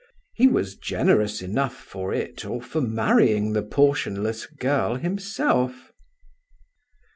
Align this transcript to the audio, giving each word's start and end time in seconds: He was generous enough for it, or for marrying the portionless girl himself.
He 0.33 0.47
was 0.47 0.73
generous 0.75 1.43
enough 1.43 1.75
for 1.77 2.11
it, 2.11 2.43
or 2.43 2.59
for 2.59 2.81
marrying 2.81 3.53
the 3.53 3.61
portionless 3.61 4.47
girl 4.47 4.95
himself. 4.95 5.91